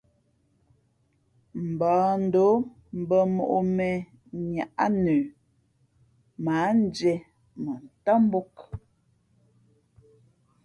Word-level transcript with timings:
Mbᾱᾱndǒm 1.73 2.57
mbᾱ 2.99 3.17
mǒʼ 3.35 3.53
mēnniáʼ 3.77 4.77
nə 5.03 5.15
mα 6.43 6.53
ǎ 6.67 6.69
ndiē 6.81 7.15
mά 7.63 7.73
ntám 7.85 8.21
mbōk. 8.27 8.53